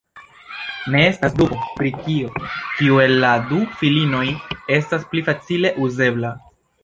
Ne 0.93 1.01
estas 1.09 1.35
dubo, 1.41 1.57
pri 1.81 1.91
tio, 2.05 2.31
kiu 2.79 2.97
el 3.05 3.13
la 3.25 3.33
du 3.51 3.61
difinoj 3.67 4.23
estas 4.79 5.07
pli 5.13 5.23
facile 5.31 5.75
uzebla... 5.89 6.33